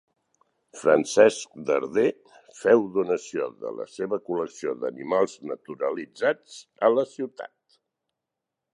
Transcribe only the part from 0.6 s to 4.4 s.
Francesc Darder féu donació de la seva